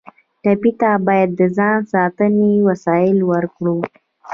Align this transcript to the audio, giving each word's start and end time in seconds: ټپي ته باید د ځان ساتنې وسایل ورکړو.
ټپي 0.41 0.71
ته 0.79 0.91
باید 1.07 1.29
د 1.39 1.41
ځان 1.57 1.77
ساتنې 1.93 2.51
وسایل 2.67 3.17
ورکړو. 3.31 3.77